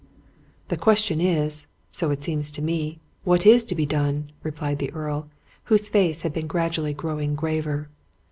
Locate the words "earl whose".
4.91-5.89